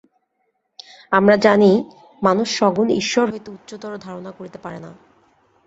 [1.11, 1.71] আমরা জানি,
[2.21, 4.91] মানুষ সগুণ ঈশ্বর হইতে উচ্চতর ধারণা করিতে পারে না।